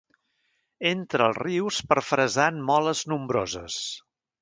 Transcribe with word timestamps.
Entra 0.91 1.27
als 1.27 1.39
rius 1.45 1.83
per 1.91 1.99
fresar 2.09 2.51
en 2.55 2.61
moles 2.73 3.07
nombroses. 3.15 3.81